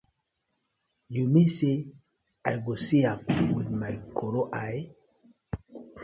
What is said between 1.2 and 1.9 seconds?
mean say